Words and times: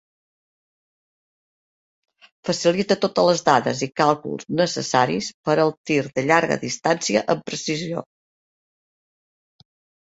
Facilita 2.49 2.97
totes 3.03 3.27
les 3.29 3.45
dades 3.51 3.83
i 3.89 3.91
càlculs 4.01 4.49
necessaris 4.63 5.31
per 5.51 5.59
al 5.67 5.75
tir 5.91 6.01
de 6.17 6.25
llarga 6.33 6.59
distància 6.67 7.25
amb 7.37 7.47
precisió. 7.53 8.07